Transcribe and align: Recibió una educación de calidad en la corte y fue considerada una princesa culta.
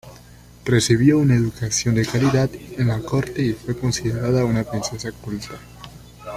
Recibió 0.65 1.19
una 1.19 1.35
educación 1.35 1.93
de 1.93 2.07
calidad 2.07 2.49
en 2.51 2.87
la 2.87 2.97
corte 3.03 3.39
y 3.43 3.53
fue 3.53 3.77
considerada 3.77 4.43
una 4.45 4.63
princesa 4.63 5.11
culta. 5.11 5.59